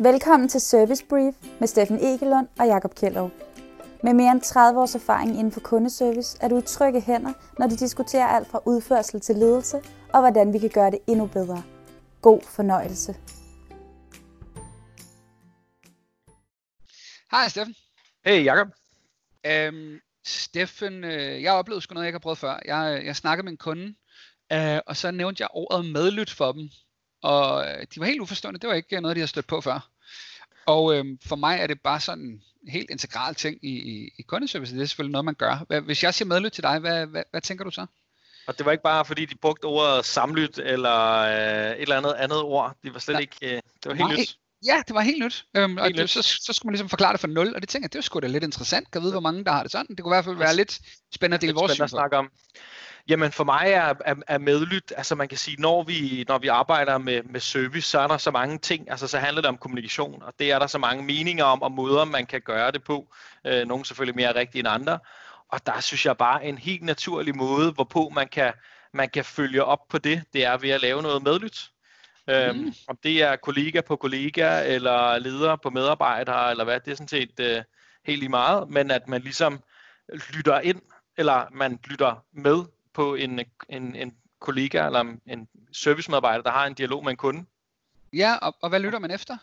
[0.00, 3.30] Velkommen til Service Brief med Steffen Egelund og Jakob Kjellov.
[4.02, 7.66] Med mere end 30 års erfaring inden for kundeservice er du i trygge hænder, når
[7.66, 9.76] de diskuterer alt fra udførsel til ledelse
[10.12, 11.62] og hvordan vi kan gøre det endnu bedre.
[12.22, 13.12] God fornøjelse.
[17.30, 17.74] Hej Steffen.
[18.24, 18.68] Hey Jakob.
[19.46, 22.60] Øhm, Steffen, øh, jeg oplevede sgu noget, jeg ikke har prøvet før.
[22.64, 23.94] Jeg, jeg snakkede med en kunde,
[24.52, 26.70] øh, og så nævnte jeg ordet medlyt for dem.
[27.22, 28.60] Og øh, de var helt uforstående.
[28.60, 29.88] Det var ikke noget, de havde stødt på før.
[30.66, 34.22] Og øh, for mig er det bare sådan en helt integral ting i, i, i
[34.22, 34.76] kundeservice.
[34.76, 35.80] Det er selvfølgelig noget, man gør.
[35.80, 37.86] Hvis jeg siger medlyt til dig, hvad, hvad, hvad tænker du så?
[38.46, 42.12] Og det var ikke bare fordi, de brugte ordet samlyt eller øh, et eller andet
[42.12, 42.76] andet ord.
[42.82, 43.20] Det var slet Nej.
[43.20, 44.16] ikke, øh, det var helt Nej.
[44.16, 44.36] nyt.
[44.66, 45.44] Ja, det var helt nyt.
[45.56, 46.10] Øhm, helt og det, nyt.
[46.10, 48.02] Så, så skulle man ligesom forklare det fra nul, og det tænker jeg, det er
[48.02, 48.90] sgu da lidt interessant.
[48.90, 49.96] Kan vide, hvor mange der har det sådan.
[49.96, 50.80] Det kunne i hvert fald være lidt
[51.14, 52.30] spændende at dele vores spændende at snakke om.
[53.08, 56.48] Jamen for mig er, er, er medlyt, altså man kan sige, når vi, når vi
[56.48, 59.58] arbejder med, med service, så er der så mange ting, altså så handler det om
[59.58, 62.84] kommunikation, og det er der så mange meninger om, og måder man kan gøre det
[62.84, 63.08] på.
[63.46, 64.98] Øh, nogle selvfølgelig mere rigtige end andre.
[65.48, 68.52] Og der synes jeg bare en helt naturlig måde, hvorpå man kan,
[68.92, 71.70] man kan følge op på det, det er ved at lave noget medlyt.
[72.30, 72.74] Øhm, mm.
[72.88, 77.08] om det er kollega på kollega, eller leder på medarbejdere, eller hvad, det er sådan
[77.08, 77.62] set øh,
[78.06, 79.60] helt lige meget, men at man ligesom
[80.34, 80.82] lytter ind,
[81.16, 82.64] eller man lytter med
[82.98, 87.44] på en, en, en kollega eller en servicemedarbejder, der har en dialog med en kunde.
[88.12, 89.36] Ja, og, og hvad lytter man efter?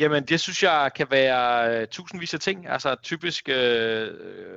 [0.00, 2.68] Jamen, det synes jeg kan være uh, tusindvis af ting.
[2.68, 3.54] Altså typisk, uh,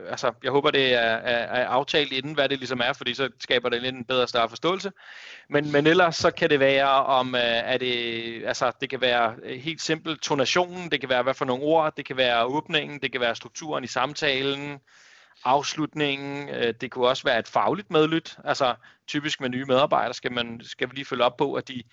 [0.10, 3.30] altså jeg håber det er, er, er aftalt inden, hvad det ligesom er, fordi så
[3.40, 4.92] skaber det lidt en bedre større forståelse.
[5.50, 7.96] Men, men ellers så kan det være om, uh, er det,
[8.46, 12.06] altså det kan være helt simpelt tonationen, det kan være hvad for nogle ord, det
[12.06, 14.80] kan være åbningen, det kan være strukturen i samtalen,
[15.46, 16.50] afslutningen.
[16.50, 18.38] Øh, det kunne også være et fagligt medlyt.
[18.44, 18.76] Altså
[19.08, 21.84] typisk med nye medarbejdere skal, man, skal vi lige følge op på, at de,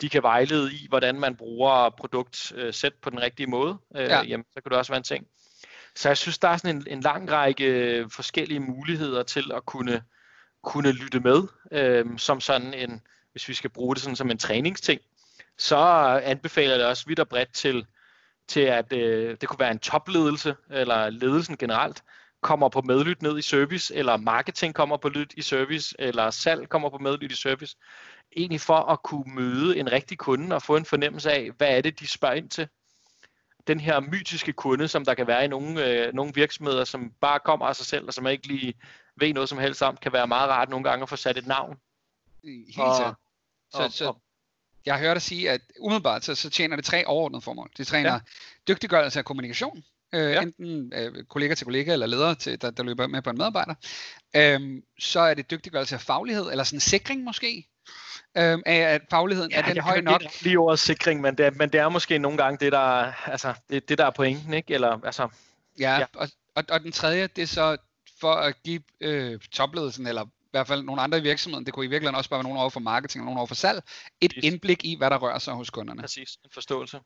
[0.00, 3.78] de kan vejlede i, hvordan man bruger produktsæt på den rigtige måde.
[3.96, 4.22] Øh, ja.
[4.22, 5.26] Jamen, så kan det også være en ting.
[5.94, 10.02] Så jeg synes, der er sådan en, en lang række forskellige muligheder til at kunne,
[10.62, 14.38] kunne lytte med, øh, som sådan en, hvis vi skal bruge det sådan som en
[14.38, 15.00] træningsting,
[15.58, 15.76] så
[16.24, 17.86] anbefaler det også vidt og bredt til,
[18.48, 22.02] til at øh, det kunne være en topledelse, eller ledelsen generelt,
[22.42, 26.68] kommer på medlyt ned i service, eller marketing kommer på lyt i service, eller salg
[26.68, 27.76] kommer på medlyt i service.
[28.36, 31.80] Egentlig for at kunne møde en rigtig kunde og få en fornemmelse af, hvad er
[31.80, 32.68] det, de spørger ind til.
[33.66, 37.40] Den her mytiske kunde, som der kan være i nogle, øh, nogle virksomheder, som bare
[37.40, 38.74] kommer af sig selv, og som ikke lige
[39.16, 41.46] ved noget som helst om, kan være meget rart nogle gange at få sat et
[41.46, 41.76] navn.
[42.44, 43.14] Helt og, så,
[43.72, 44.22] og, så, og,
[44.86, 47.70] jeg har hørt dig sige, at umiddelbart så, så tjener det tre overordnede formål.
[47.76, 48.20] Det træner ja.
[48.68, 50.42] dygtiggørelse af kommunikation, øh, ja.
[50.42, 53.74] enten øh, kollega til kollega eller leder, til, der, der løber med på en medarbejder.
[54.36, 57.68] Øhm, så er det dygtiggørelse af faglighed, eller sådan en sikring måske,
[58.36, 60.22] øhm, af at fagligheden ja, er den høj nok.
[60.42, 63.88] Lige ordet sikring, men det, men det er måske nogle gange det, der, altså, det,
[63.88, 64.74] det der er pointen, ikke?
[64.74, 65.28] Eller, altså,
[65.80, 66.06] ja, ja.
[66.16, 67.76] Og, og, og den tredje, det er så
[68.20, 71.86] for at give øh, topledelsen, eller i hvert fald nogle andre i virksomheden, det kunne
[71.86, 73.82] i virkeligheden også bare være nogen over for marketing og nogen over for salg,
[74.20, 74.44] et yes.
[74.44, 76.00] indblik i, hvad der rører sig hos kunderne.
[76.00, 77.00] Præcis, en forståelse.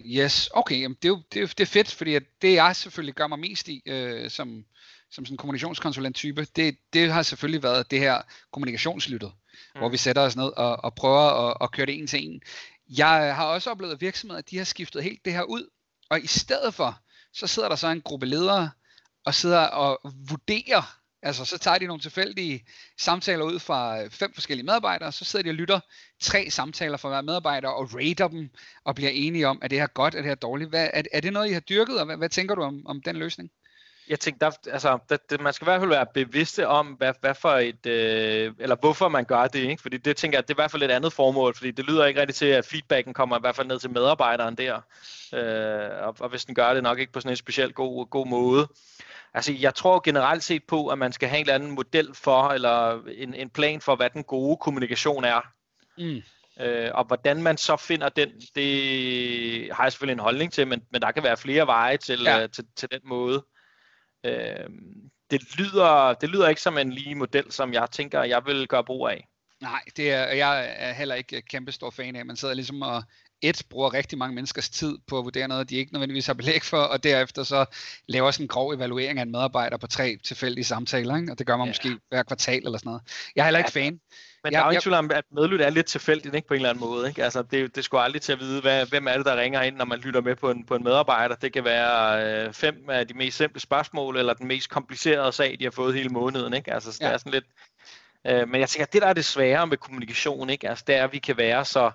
[0.00, 2.76] Yes, okay, jamen det, er jo, det, er, det er fedt, fordi at det jeg
[2.76, 4.64] selvfølgelig gør mig mest i, øh, som,
[5.10, 8.22] som sådan en kommunikationskonsulent-type, det, det har selvfølgelig været det her
[8.52, 9.32] kommunikationslyttet,
[9.74, 9.78] mm.
[9.78, 12.42] hvor vi sætter os ned og, og prøver at, at køre det en til en.
[12.88, 15.70] Jeg har også oplevet, at virksomheder de har skiftet helt det her ud,
[16.10, 16.98] og i stedet for,
[17.32, 18.70] så sidder der så en gruppe ledere,
[19.24, 22.66] og sidder og vurderer Altså, så tager de nogle tilfældige
[22.98, 25.80] samtaler ud fra øh, fem forskellige medarbejdere, så sidder de og lytter
[26.20, 28.50] tre samtaler fra hver medarbejder og rater dem
[28.84, 30.70] og bliver enige om, er det her godt, er det her dårligt.
[30.70, 33.02] Hvad, er, er det noget, I har dyrket, og hvad, hvad tænker du om, om
[33.02, 33.50] den løsning?
[34.08, 37.12] Jeg tænker, der, altså, der, det, man skal i hvert fald være bevidste om, hvad,
[37.20, 39.82] hvad for et, øh, eller hvorfor man gør det, ikke?
[39.82, 42.04] fordi det tænker jeg, det er i hvert fald et andet formål, fordi det lyder
[42.04, 44.80] ikke rigtigt til, at feedbacken kommer i hvert fald ned til medarbejderen der,
[45.34, 48.26] øh, og, og hvis den gør det nok ikke på sådan en specielt god, god
[48.26, 48.68] måde.
[49.34, 52.48] Altså, jeg tror generelt set på, at man skal have en eller anden model for,
[52.48, 55.40] eller en, en plan for, hvad den gode kommunikation er.
[55.98, 56.22] Mm.
[56.60, 60.82] Øh, og hvordan man så finder den, det har jeg selvfølgelig en holdning til, men,
[60.92, 62.44] men der kan være flere veje til, ja.
[62.44, 63.44] uh, til, til den måde.
[64.24, 64.70] Øh,
[65.30, 68.84] det, lyder, det lyder ikke som en lige model, som jeg tænker, jeg vil gøre
[68.84, 69.27] brug af.
[69.62, 72.26] Nej, det er, jeg er heller ikke kæmpe stor fan af.
[72.26, 73.02] Man sidder ligesom og
[73.42, 76.62] et bruger rigtig mange menneskers tid på at vurdere noget, de ikke nødvendigvis har belæg
[76.62, 77.64] for, og derefter så
[78.08, 81.32] laver sådan en grov evaluering af en medarbejder på tre tilfældige samtaler, ikke?
[81.32, 81.70] og det gør man ja.
[81.70, 83.02] måske hver kvartal eller sådan noget.
[83.36, 84.00] Jeg er heller ikke ja, fan.
[84.44, 86.58] Men der er jo ikke tvivl om, at medlyt er lidt tilfældigt ikke, på en
[86.58, 87.08] eller anden måde.
[87.08, 87.24] Ikke?
[87.24, 89.76] Altså, det, det skulle aldrig til at vide, hvad, hvem er det, der ringer ind,
[89.76, 91.34] når man lytter med på en, på en medarbejder.
[91.34, 95.56] Det kan være øh, fem af de mest simple spørgsmål, eller den mest komplicerede sag,
[95.58, 96.54] de har fået hele måneden.
[96.54, 96.74] Ikke?
[96.74, 97.06] Altså, ja.
[97.06, 97.44] det er sådan lidt...
[98.28, 100.68] Øh, men jeg tænker, at det, der er det svære med kommunikation, ikke?
[100.68, 101.90] Altså, det er, at vi kan være så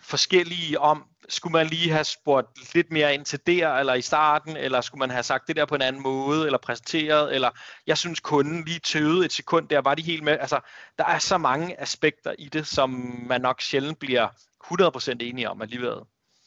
[0.00, 4.56] forskellige om, skulle man lige have spurgt lidt mere ind til der, eller i starten,
[4.56, 7.50] eller skulle man have sagt det der på en anden måde, eller præsenteret, eller
[7.86, 10.60] jeg synes kunden lige tøvede et sekund der, var de helt med, altså
[10.98, 12.90] der er så mange aspekter i det, som
[13.28, 14.28] man nok sjældent bliver
[14.64, 15.96] 100% enige om alligevel.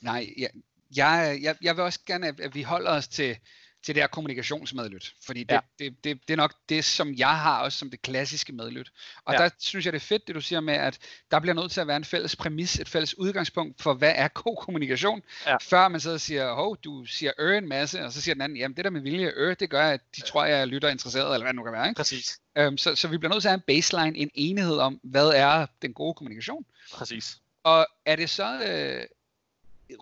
[0.01, 0.49] Nej, jeg,
[0.95, 3.37] jeg, jeg, jeg vil også gerne, at vi holder os til,
[3.83, 5.13] til det her kommunikationsmedlyt.
[5.25, 5.59] Fordi det, ja.
[5.79, 8.91] det, det, det er nok det, som jeg har også som det klassiske medlyt.
[9.25, 9.39] Og ja.
[9.39, 10.99] der synes jeg, det er fedt, det du siger med, at
[11.31, 14.27] der bliver nødt til at være en fælles præmis, et fælles udgangspunkt for, hvad er
[14.27, 15.57] god kommunikation, ja.
[15.61, 18.41] før man sidder og siger, hov, du siger øh en masse, og så siger den
[18.41, 21.33] anden, jamen det der med vilje øh, det gør, at de tror, jeg lytter interesseret,
[21.33, 21.87] eller hvad det nu kan være.
[21.87, 21.97] Ikke?
[21.97, 22.39] Præcis.
[22.55, 25.27] Øhm, så, så vi bliver nødt til at have en baseline, en enighed om, hvad
[25.27, 26.65] er den gode kommunikation.
[26.93, 27.37] Præcis.
[27.63, 29.05] Og er det så øh,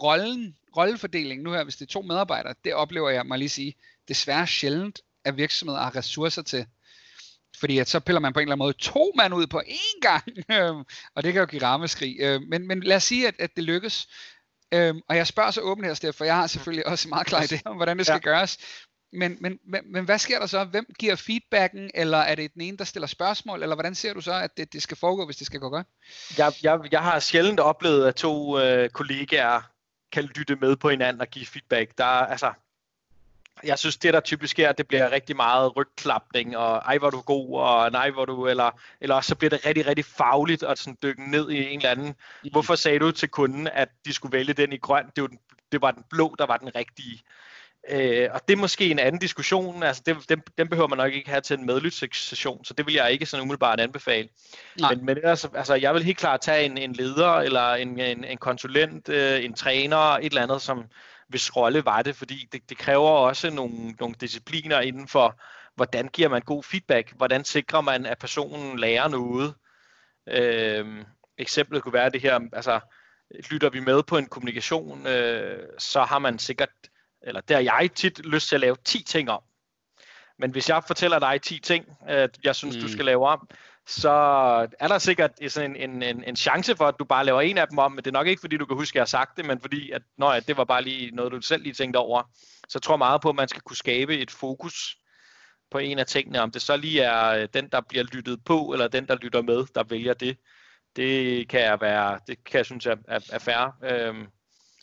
[0.02, 3.76] rollen rollefordeling nu her, hvis det er to medarbejdere, det oplever jeg, må lige sige,
[4.08, 6.66] desværre sjældent, at virksomheder har ressourcer til.
[7.60, 10.00] Fordi at så piller man på en eller anden måde to mand ud på én
[10.02, 10.84] gang, øhm,
[11.16, 12.16] og det kan jo give rammeskrig.
[12.20, 14.08] Øhm, men, men lad os sige, at, at det lykkes.
[14.74, 17.42] Øhm, og jeg spørger så åbent her, Steff, for jeg har selvfølgelig også meget klar
[17.42, 18.30] idé om, hvordan det skal ja.
[18.30, 18.58] gøres.
[19.14, 20.64] Men, men, men, men hvad sker der så?
[20.64, 24.22] Hvem giver feedbacken, eller er det den ene, der stiller spørgsmål, eller hvordan ser du
[24.22, 25.88] så, at det, det skal foregå, hvis det skal gå godt?
[26.38, 29.62] Jeg, jeg, jeg har sjældent oplevet, at to øh, kollegaer
[30.12, 31.98] kan lytte med på hinanden og give feedback.
[31.98, 32.51] Der, altså,
[33.63, 37.21] jeg synes, det der typisk er, det bliver rigtig meget rygklapning, og ej, hvor du
[37.21, 38.71] god, og nej, hvor du, eller,
[39.01, 42.15] eller så bliver det rigtig, rigtig fagligt at sådan dykke ned i en eller anden.
[42.44, 42.50] Mm.
[42.51, 45.06] Hvorfor sagde du til kunden, at de skulle vælge den i grøn?
[45.15, 45.39] Det var den,
[45.71, 47.21] det var den blå, der var den rigtige.
[47.89, 51.13] Øh, og det er måske en anden diskussion, altså det, den, den behøver man nok
[51.13, 54.30] ikke have til en medlytssession, så det vil jeg ikke sådan umiddelbart anbefale.
[54.80, 54.95] Nej.
[54.95, 58.24] Men, men ellers, altså, jeg vil helt klart tage en, en leder, eller en, en,
[58.24, 60.84] en konsulent, øh, en træner, et eller andet, som
[61.28, 65.40] hvis rolle var det, fordi det, det kræver også nogle, nogle discipliner inden for,
[65.75, 69.54] hvordan giver man god feedback, hvordan sikrer man, at personen lærer noget.
[70.28, 70.86] Øh,
[71.38, 72.80] eksemplet kunne være det her, altså
[73.51, 76.69] lytter vi med på en kommunikation, øh, så har man sikkert
[77.28, 79.42] eller der jeg tit lyst til at lave 10 ting om.
[80.40, 82.82] Men hvis jeg fortæller dig 10 ting, at jeg synes, mm.
[82.82, 83.50] du skal lave om,
[83.88, 84.10] så
[84.80, 87.58] er der sikkert sådan en, en, en, en chance for, at du bare laver en
[87.58, 89.06] af dem om, men det er nok ikke, fordi du kan huske, at jeg har
[89.06, 91.74] sagt det, men fordi, at nå, ja, det var bare lige noget, du selv lige
[91.74, 92.24] tænkte over.
[92.70, 94.98] Så jeg tror meget på, at man skal kunne skabe et fokus
[95.72, 98.72] på en af tingene, om det så lige er øh, den, der bliver lyttet på,
[98.74, 100.38] eller den, der lytter med, der vælger det.
[100.96, 103.76] Det kan jeg være, det kan jeg synes er, er, er fair.
[103.84, 104.28] Øhm,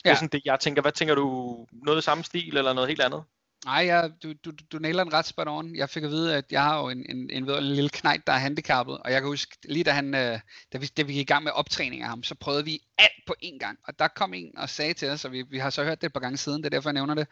[0.05, 0.81] det er sådan det, jeg tænker.
[0.81, 1.67] Hvad tænker du?
[1.71, 3.23] Noget samme stil eller noget helt andet?
[3.65, 5.75] Nej, ja, du, du, du nailer den ret spot on.
[5.75, 8.33] Jeg fik at vide, at jeg har jo en, en, en, en lille knægt, der
[8.33, 10.39] er handicappet, og jeg kan huske, lige da, han, øh,
[10.73, 13.25] da, vi, da vi gik i gang med optræning af ham, så prøvede vi alt
[13.27, 15.69] på én gang, og der kom en og sagde til os, og vi, vi har
[15.69, 17.27] så hørt det et par gange siden, det er derfor, jeg nævner det,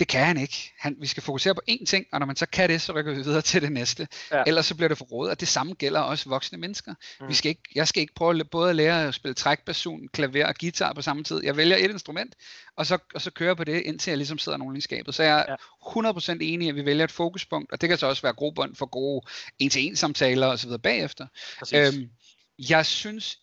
[0.00, 0.72] det kan han ikke.
[0.78, 3.12] Han, vi skal fokusere på én ting, og når man så kan det, så rykker
[3.12, 4.08] vi videre til det næste.
[4.30, 4.42] Ja.
[4.46, 6.94] Ellers så bliver det for råd, og det samme gælder også voksne mennesker.
[7.20, 7.28] Mm.
[7.28, 10.46] Vi skal ikke, jeg skal ikke prøve at, både at lære at spille trækbasun, klaver
[10.46, 11.44] og guitar på samme tid.
[11.44, 12.34] Jeg vælger et instrument,
[12.76, 15.14] og så, og så kører på det, indtil jeg ligesom sidder nogen i skabet.
[15.14, 15.56] Så jeg er
[16.04, 16.10] ja.
[16.10, 18.86] 100% enig, at vi vælger et fokuspunkt, og det kan så også være grobund for
[18.86, 19.26] gode
[19.58, 20.78] en-til-en samtaler osv.
[20.78, 21.26] bagefter.
[21.74, 22.10] Øhm,
[22.58, 23.38] jeg synes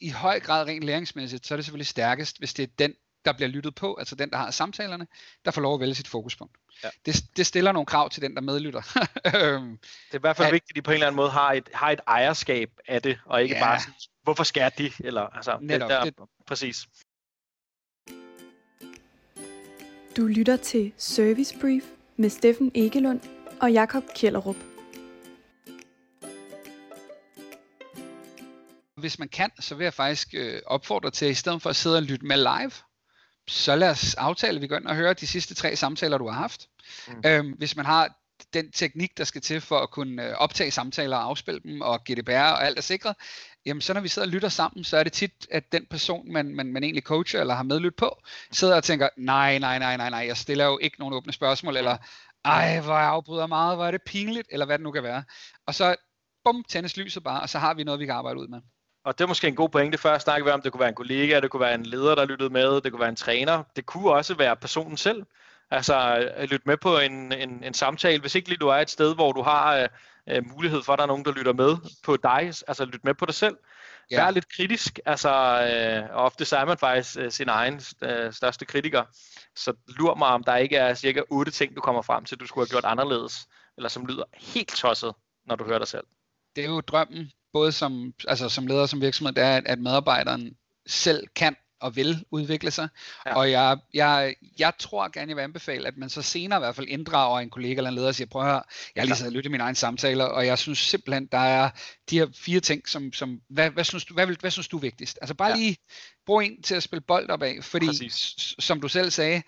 [0.00, 2.94] i høj grad rent læringsmæssigt, så er det selvfølgelig stærkest, hvis det er den
[3.24, 5.06] der bliver lyttet på, altså den, der har samtalerne,
[5.44, 6.56] der får lov at vælge sit fokuspunkt.
[6.84, 6.88] Ja.
[7.06, 8.82] Det, det stiller nogle krav til den, der medlytter.
[9.36, 11.30] Øhm, det er i hvert fald at, vigtigt, at de på en eller anden måde
[11.30, 13.64] har et, har et ejerskab af det, og ikke ja.
[13.64, 14.92] bare sådan, hvorfor skal de?
[15.00, 16.14] Eller, altså, Netop, det der, det,
[16.46, 16.86] præcis.
[20.16, 21.84] Du lytter til Service Brief
[22.16, 23.20] med Steffen Egelund
[23.60, 24.56] og Jakob Kjellerup.
[28.96, 31.76] Hvis man kan, så vil jeg faktisk øh, opfordre til, at i stedet for at
[31.76, 32.72] sidde og lytte med live,
[33.48, 36.40] så lad os aftale, vi går ind og hører de sidste tre samtaler, du har
[36.40, 36.68] haft.
[37.08, 37.22] Mm.
[37.26, 38.18] Øhm, hvis man har
[38.54, 42.00] den teknik, der skal til for at kunne øh, optage samtaler og afspille dem, og
[42.04, 43.16] GDPR og alt er sikret,
[43.66, 46.32] jamen så når vi sidder og lytter sammen, så er det tit, at den person,
[46.32, 48.22] man, man, man egentlig coacher eller har medlyt på,
[48.52, 51.76] sidder og tænker, nej, nej, nej, nej, nej, jeg stiller jo ikke nogen åbne spørgsmål,
[51.76, 51.96] eller
[52.44, 55.24] ej, hvor jeg afbryder meget, hvor er det pinligt, eller hvad det nu kan være.
[55.66, 55.96] Og så,
[56.44, 58.60] bum, tændes lyset bare, og så har vi noget, vi kan arbejde ud med
[59.04, 59.98] og det er måske en god pointe.
[59.98, 62.24] Før snakkede vi om, det kunne være en kollega, det kunne være en leder, der
[62.24, 63.62] lyttede med, det kunne være en træner.
[63.76, 65.22] Det kunne også være personen selv.
[65.70, 65.94] Altså
[66.34, 68.20] at lytte med på en, en, en samtale.
[68.20, 69.88] Hvis ikke lige du er et sted, hvor du har
[70.32, 73.14] uh, mulighed for, at der er nogen, der lytter med på dig, altså lytte med
[73.14, 73.56] på dig selv.
[74.10, 74.24] Ja.
[74.24, 75.00] Vær lidt kritisk.
[75.06, 75.30] Altså,
[76.10, 79.02] uh, ofte så er man faktisk uh, sin egen uh, største kritiker.
[79.56, 82.46] Så lur mig, om der ikke er cirka otte ting, du kommer frem til, du
[82.46, 85.14] skulle have gjort anderledes, eller som lyder helt tosset,
[85.46, 86.04] når du hører dig selv.
[86.56, 90.56] Det er jo drømmen både som, altså som leder som virksomhed, det er, at medarbejderen
[90.86, 92.88] selv kan og vil udvikle sig.
[93.26, 93.36] Ja.
[93.36, 96.76] Og jeg, jeg, jeg tror gerne, jeg vil anbefale, at man så senere i hvert
[96.76, 98.62] fald inddrager en kollega eller en leder og siger, prøv at høre,
[98.94, 101.70] jeg har lige siddet og lyttet mine egne samtaler, og jeg synes simpelthen, der er
[102.10, 104.80] de her fire ting, som, som hvad, hvad, synes du, hvad, hvad synes du er
[104.80, 105.18] vigtigst?
[105.22, 105.56] Altså bare Ja.
[105.56, 105.76] lige
[106.26, 108.34] brug en til at spille bold op af, fordi Præcis.
[108.58, 109.42] som du selv sagde,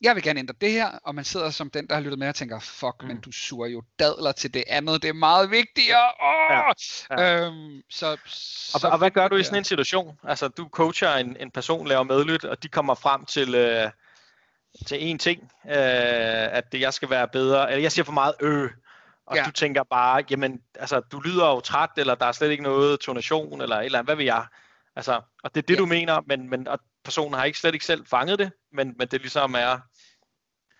[0.00, 2.28] jeg vil gerne ændre det her, og man sidder som den, der har lyttet med
[2.28, 3.08] og tænker, fuck, mm.
[3.08, 6.08] men du suger jo dadler til det andet, det er meget vigtigere.
[6.22, 6.74] Åh!
[7.10, 7.46] Ja.
[7.46, 8.06] Øhm, så,
[8.74, 9.42] Og, så og hvad gør du i ja.
[9.44, 10.18] sådan en situation?
[10.24, 13.90] Altså, du coacher en, en person, laver medlyt, og de kommer frem til, øh,
[14.86, 15.72] til en ting, øh,
[16.56, 18.70] at det, jeg skal være bedre, eller jeg siger for meget øh,
[19.26, 19.40] og ja.
[19.40, 19.46] Ja.
[19.46, 23.00] du tænker bare, jamen, altså, du lyder jo træt, eller der er slet ikke noget
[23.00, 24.44] tonation, eller et eller andet, hvad ved jeg?
[24.96, 25.78] Altså, og det er det, Ja.
[25.80, 26.78] du mener, men, men og
[27.08, 29.78] personen har ikke slet ikke selv fanget det, men, men det ligesom er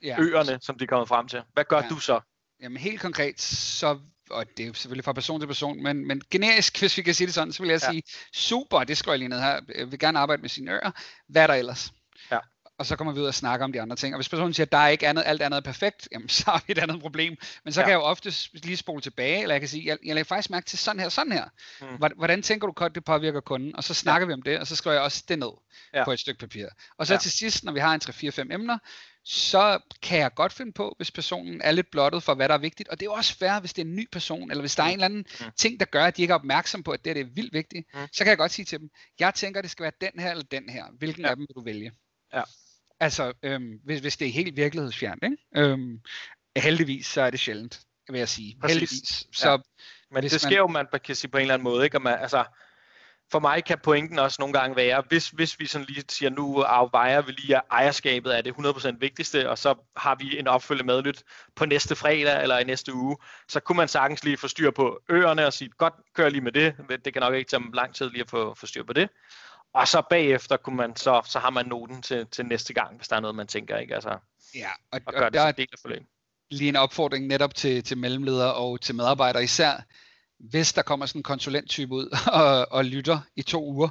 [0.03, 0.17] ja.
[0.21, 1.43] øerne, som de er kommet frem til.
[1.53, 1.89] Hvad gør ja.
[1.89, 2.21] Du så?
[2.63, 3.99] Jamen helt konkret, så,
[4.31, 7.15] og det er jo selvfølgelig fra person til person, men, men generisk, hvis vi kan
[7.15, 7.87] sige det sådan, så vil jeg Ja.
[7.87, 7.93] ja.
[7.93, 8.03] sige,
[8.35, 10.91] super, det skriver jeg lige ned her, jeg vil gerne arbejde med sine ører,
[11.29, 11.93] hvad er der ellers?
[12.79, 14.15] Og så kommer vi ud og snakker om de andre ting.
[14.15, 16.45] Og hvis personen siger, at der er ikke andet, alt andet er perfekt, jamen så
[16.47, 17.37] har vi et andet problem.
[17.65, 17.85] Men så Ja.
[17.85, 20.51] kan jeg jo ofte lige spole tilbage, eller jeg kan sige, jeg, jeg lægger faktisk
[20.51, 21.45] mærke til sådan her, sådan her.
[21.81, 21.87] Mm.
[21.87, 22.13] Mm.
[22.17, 23.77] Hvordan tænker du godt, det påvirker kunden?
[23.77, 24.27] Og så snakker ja.
[24.27, 25.51] vi om det, og så skriver jeg også det ned
[25.95, 26.05] Ja.
[26.05, 26.67] på et stykke papir.
[26.99, 27.19] Og så Ja.
[27.19, 28.79] til sidst, når vi har en 3-4-5 emner,
[29.25, 32.59] så kan jeg godt finde på, hvis personen er lidt blottet for, hvad der er
[32.59, 32.89] vigtigt.
[32.89, 34.83] Og det er jo også fair, hvis det er en ny person, eller hvis der
[34.83, 35.47] er en eller anden Mm.
[35.57, 37.87] ting, der gør, at de ikke er opmærksom på, at det, det er vildt vigtigt,
[37.95, 38.01] Mm.
[38.13, 40.45] så kan jeg godt sige til dem, jeg tænker, det skal være den her eller
[40.45, 40.85] den her.
[40.99, 41.31] Hvilken Ja.
[41.31, 41.93] af dem vil du vælge?
[42.35, 42.43] Ja.
[43.01, 45.37] Altså, øhm, hvis, hvis det er helt virkelighedsfjernt, ikke?
[45.57, 46.01] Øhm,
[46.57, 48.57] heldigvis, så er det sjældent, vil jeg sige.
[48.61, 48.73] Præcis.
[48.75, 49.27] Heldigvis.
[49.33, 49.61] Så,
[50.11, 51.97] Men Hvis det man- sker jo, man kan sige på en eller anden måde, ikke?
[51.97, 52.45] Og man, altså,
[53.31, 56.61] for mig kan pointen også nogle gange være, hvis, hvis vi sådan lige siger, nu
[56.63, 60.87] afvejer vi lige, at ejerskabet er det 100% vigtigste, og så har vi en opfølgende
[60.87, 61.23] medlyt
[61.57, 63.17] på næste fredag eller i næste uge,
[63.49, 66.53] så kunne man sagtens lige få styr på øerne og sige, godt, kør lige med
[66.53, 66.75] det,
[67.05, 69.09] det kan nok ikke tage lang tid lige at få, få styr på det.
[69.79, 73.09] Og så bagefter kunne man så, så har man noten til, til næste gang, hvis
[73.09, 73.95] der er noget, man tænker, ikke?
[73.95, 74.19] Altså,
[74.55, 76.07] ja, og, og og gør det der som er del af forløbet.
[76.51, 79.85] lige en opfordring netop til, til mellemledere og til medarbejdere især.
[80.41, 83.89] Hvis der kommer sådan en konsulenttype ud og, og lytter i to uger,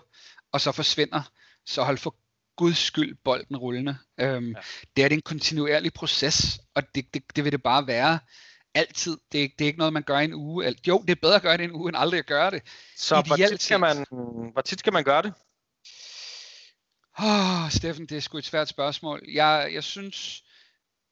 [0.51, 1.21] og så forsvinder,
[1.65, 2.15] så hold for
[2.55, 3.97] guds skyld bolden rullende.
[4.19, 4.59] Øhm, Ja.
[4.95, 8.19] Det er det en kontinuerlig proces, og det, det, det vil det bare være
[8.75, 9.17] altid.
[9.31, 10.75] Det, er- det er ikke noget, man gør i en uge.
[10.87, 12.61] Jo, det er bedre at gøre det i en uge, end aldrig at gøre det.
[12.97, 14.05] Så hvor tit, skal man,
[14.53, 15.33] hvor tit skal man gøre det?
[17.19, 19.23] Oh, Steffen, det er sgu et svært spørgsmål.
[19.27, 20.43] Jeg, jeg synes,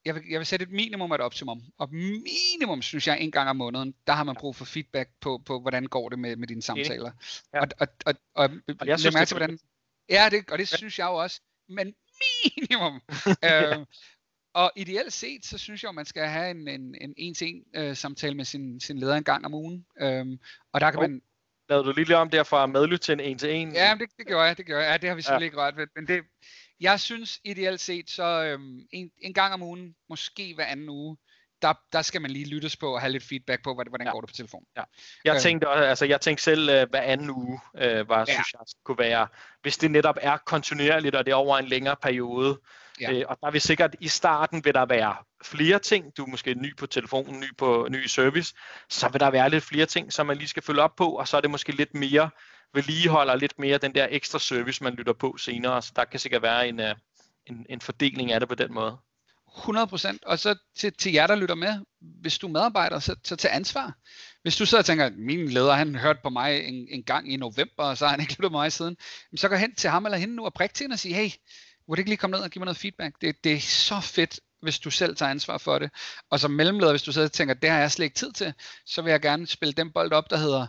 [0.06, 1.62] jeg vil, jeg vil sætte et minimum og et optimum.
[1.78, 5.42] Og minimum, synes jeg, en gang om måneden, der har man brug for feedback på,
[5.46, 7.12] på hvordan går det med, med dine samtaler.
[7.54, 7.62] Ja.
[7.62, 9.60] Og, og, og, og, Og jeg synes, det til, er hvordan...
[10.10, 11.42] Ja, det, og det synes jeg jo også.
[11.70, 11.96] Men
[12.56, 13.02] minimum.
[13.50, 13.86] øh,
[14.54, 17.96] og ideelt set, så synes jeg, at man skal have en, en, en en-til-en øh,
[17.96, 19.86] samtale med sin, sin leder en gang om ugen.
[20.02, 20.40] Øhm,
[20.74, 21.02] og der kan Oh.
[21.02, 21.22] man...
[21.70, 23.74] Lavede du lige om der fra medlyt til en en-til-en?
[23.74, 24.92] Ja, det, det gjorde jeg, det gjorde jeg.
[24.92, 25.48] Ja, det har vi selvfølgelig ja.
[25.48, 25.88] ikke rørt ved.
[25.96, 26.24] Men det,
[26.80, 31.18] jeg synes ideelt set, så øhm, en, en gang om ugen, måske hver anden uge,
[31.62, 34.12] der, der skal man lige lyttes på og have lidt feedback på, hvordan, Ja.
[34.12, 34.68] går det på telefonen.
[34.76, 34.86] Jeg
[35.34, 35.40] Øhm.
[35.42, 38.26] tænkte, også, altså jeg tænkte selv, øh, hver anden uge øh, var, ja.
[38.26, 39.28] synes jeg, kunne være,
[39.62, 42.60] hvis det netop er kontinuerligt, og det er over en længere periode.
[43.02, 43.12] Ja.
[43.12, 46.54] Øh, og der vil sikkert, i starten vil der være flere ting, du er måske
[46.54, 48.54] ny på telefonen, ny på ny service,
[48.90, 51.28] så vil der være lidt flere ting, som man lige skal følge op på, og
[51.28, 52.30] så er det måske lidt mere
[52.74, 56.20] vedligehold og lidt mere den der ekstra service, man lytter på senere, så der kan
[56.20, 56.96] sikkert være en, øh,
[57.46, 58.98] en, en fordeling af det på den måde.
[59.58, 60.18] 100%.
[60.26, 61.80] Og så til, til jer, der lytter med,
[62.22, 63.98] hvis du er medarbejder, så, så tag ansvar.
[64.42, 67.36] Hvis du sidder og tænker, min leder, han hørte på mig en, en gang i
[67.36, 68.98] november, og så har han ikke lyttet på mig siden,
[69.36, 71.30] så gå hen til ham eller hende nu og prik til hende og sige, hey,
[71.88, 73.16] vil du ikke lige komme ned og give mig noget feedback?
[73.22, 75.92] Det, det er så fedt, hvis du selv tager ansvar for det.
[76.30, 78.54] Og som mellemleder, hvis du sidder og tænker, det har jeg slet ikke tid til,
[78.86, 80.68] så vil jeg gerne spille den bold op, der hedder,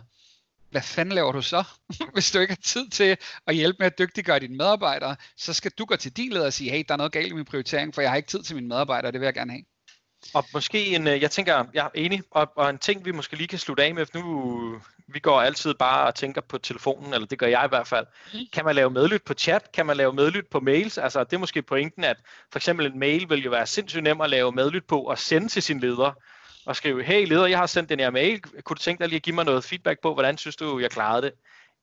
[0.71, 1.63] hvad fanden laver du så?
[2.13, 5.71] Hvis du ikke har tid til at hjælpe med at dygtiggøre dine medarbejdere, så skal
[5.77, 7.95] du gå til din leder og sige, hey, der er noget galt i min prioritering,
[7.95, 9.63] for jeg har ikke tid til mine medarbejdere, det vil jeg gerne have.
[10.33, 13.35] Og måske en, øh, jeg tænker, jeg er enig, og, og en ting, vi måske
[13.35, 17.13] lige kan slutte af med, for nu, vi går altid bare og tænker på telefonen,
[17.13, 18.05] eller det gør jeg i hvert fald.
[18.33, 18.43] Mhm.
[18.53, 19.71] Kan man lave medlyt på chat?
[19.71, 20.97] Kan man lave medlyt på mails?
[20.97, 22.17] Altså, det er måske pointen, at
[22.51, 25.47] for eksempel en mail vil jo være sindssygt nem at lave medlyt på og sende
[25.47, 26.13] til sin leder.
[26.67, 28.41] Og skrive, hey leder, jeg har sendt den her mail.
[28.41, 30.91] Kunne du tænke dig lige at give mig noget feedback på, hvordan synes du, jeg
[30.91, 31.31] klarede det?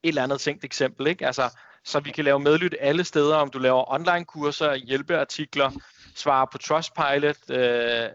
[0.02, 1.26] Et eller andet tænkt eksempel, ikke?
[1.26, 1.50] Altså,
[1.84, 5.70] så vi kan lave medlyt alle steder, om du laver online kurser, hjælpeartikler,
[6.14, 8.10] svare på Trustpilot, øh,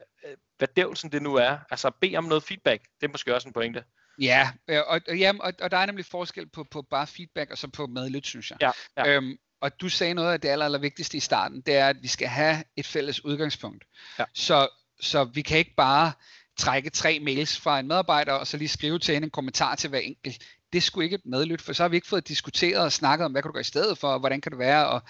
[0.58, 1.58] hvad dævelsen det nu er.
[1.72, 2.82] Altså bed om noget feedback.
[3.02, 3.84] Det er måske også en pointe.
[4.20, 7.52] Ja, øh, og, og, ja, og, og der er nemlig forskel på, på bare feedback
[7.52, 8.58] og så på medlyt, synes jeg.
[8.62, 9.16] Ja, ja.
[9.16, 11.98] Øhm, og du sagde noget af det aller, aller vigtigste i starten, det er, at
[12.02, 13.84] vi skal have et fælles udgangspunkt.
[14.20, 14.24] Ja.
[14.34, 14.68] Så,
[15.02, 16.12] så vi kan ikke bare
[16.60, 19.90] trække tre mails fra en medarbejder, og så lige skrive til hende en kommentar til
[19.90, 20.44] hver enkelt.
[20.74, 23.32] det skulle ikke et medlyt, for så har vi ikke fået diskuteret og snakket om,
[23.32, 25.02] hvad kan du gøre i stedet for, og hvordan kan det være, og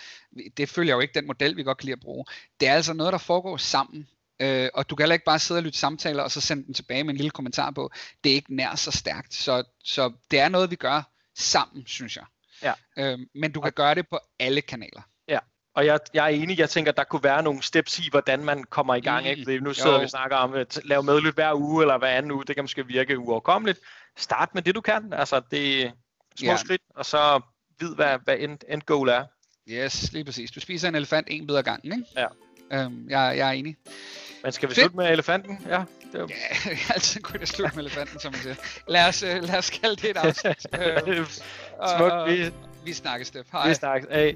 [0.58, 2.26] det følger jo ikke den model, vi godt kan lide at bruge.
[2.60, 4.08] Det er altså noget, der foregår sammen,
[4.40, 6.74] øh, og du kan heller ikke bare sidde og lytte samtaler, og så sende den
[6.74, 7.92] tilbage med en lille kommentar på.
[8.24, 11.02] Det er ikke nær så stærkt, så, så det er noget, vi gør
[11.36, 12.26] sammen, synes jeg.
[12.64, 12.74] Ja.
[12.98, 15.02] Øh, men du kan gøre det på alle kanaler.
[15.80, 18.64] Og jeg, jeg er enig, jeg tænker, der kunne være nogle steps i, hvordan man
[18.64, 19.28] kommer i gang.
[19.28, 19.60] Ikke?
[19.60, 19.98] Nu sidder jo.
[19.98, 22.64] vi og snakker om at lave medlyt hver uge, eller hver anden uge, det kan
[22.64, 23.80] måske virke uoverkommeligt.
[24.18, 25.14] Start med det, du kan.
[25.14, 25.92] Altså, det er
[26.40, 26.58] små ja.
[26.58, 27.42] skridt, og så
[27.80, 29.26] vid, hvad, hvad end, end goal er.
[29.70, 30.52] Yes, lige præcis.
[30.52, 32.06] Du spiser en elefant en bid ad gangen, ikke?
[32.72, 32.84] Ja.
[32.84, 33.76] Øhm, jeg, jeg er enig.
[34.44, 34.84] Men skal vi Fedt.
[34.84, 35.66] slutte med elefanten?
[35.70, 36.30] Ja, det var...
[36.30, 38.56] ja altid kunne jeg slutte med elefanten, som man siger.
[38.88, 40.68] Lad os, uh, lad os kalde det et afsnit.
[40.74, 41.26] uh,
[41.98, 42.52] Smukt, vi...
[42.86, 43.50] Vi snakkes, Steph.
[43.52, 43.68] Hej.
[43.68, 44.10] Vi snakkes.
[44.12, 44.34] Hey.